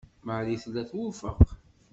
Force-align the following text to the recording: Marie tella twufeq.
Marie 0.27 0.59
tella 0.63 0.83
twufeq. 0.89 1.39